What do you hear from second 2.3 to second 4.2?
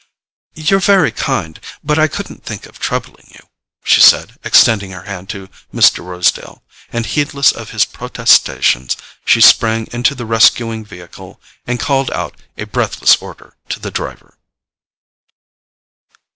think of troubling you," she